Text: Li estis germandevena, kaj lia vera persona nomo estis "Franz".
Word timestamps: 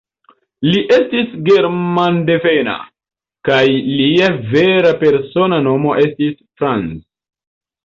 Li 0.67 0.79
estis 0.95 1.35
germandevena, 1.49 2.73
kaj 3.51 3.61
lia 4.01 4.33
vera 4.55 4.97
persona 5.05 5.63
nomo 5.69 5.95
estis 6.09 6.43
"Franz". 6.61 6.93